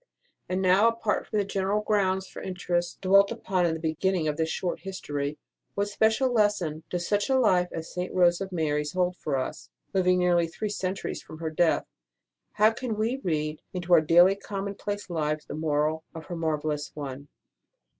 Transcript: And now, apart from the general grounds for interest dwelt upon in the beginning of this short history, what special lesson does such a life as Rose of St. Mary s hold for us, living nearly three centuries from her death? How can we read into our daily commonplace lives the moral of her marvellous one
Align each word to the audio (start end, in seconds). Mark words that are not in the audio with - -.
And 0.49 0.63
now, 0.63 0.87
apart 0.87 1.27
from 1.27 1.37
the 1.37 1.45
general 1.45 1.81
grounds 1.81 2.25
for 2.25 2.41
interest 2.41 3.01
dwelt 3.01 3.31
upon 3.31 3.67
in 3.67 3.75
the 3.75 3.79
beginning 3.79 4.27
of 4.27 4.35
this 4.35 4.49
short 4.49 4.79
history, 4.79 5.37
what 5.75 5.89
special 5.89 6.33
lesson 6.33 6.81
does 6.89 7.07
such 7.07 7.29
a 7.29 7.37
life 7.37 7.67
as 7.71 7.93
Rose 8.11 8.41
of 8.41 8.47
St. 8.49 8.51
Mary 8.51 8.81
s 8.81 8.93
hold 8.93 9.15
for 9.15 9.37
us, 9.37 9.69
living 9.93 10.17
nearly 10.17 10.47
three 10.47 10.69
centuries 10.69 11.21
from 11.21 11.37
her 11.37 11.51
death? 11.51 11.85
How 12.53 12.71
can 12.71 12.97
we 12.97 13.17
read 13.17 13.61
into 13.73 13.93
our 13.93 14.01
daily 14.01 14.35
commonplace 14.35 15.07
lives 15.07 15.45
the 15.45 15.53
moral 15.53 16.03
of 16.15 16.25
her 16.25 16.35
marvellous 16.35 16.89
one 16.95 17.27